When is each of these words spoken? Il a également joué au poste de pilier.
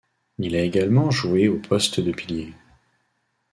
Il 0.39 0.55
a 0.55 0.63
également 0.63 1.11
joué 1.11 1.47
au 1.47 1.59
poste 1.59 1.99
de 1.99 2.11
pilier. 2.11 2.55